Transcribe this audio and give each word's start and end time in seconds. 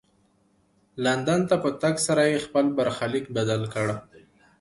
لندن 1.03 1.41
ته 1.49 1.55
په 1.63 1.69
تګ 1.81 1.95
سره 2.07 2.23
یې 2.31 2.37
خپل 2.45 2.65
برخلیک 2.77 3.25
بدل 3.37 3.61
کړ. 3.73 3.87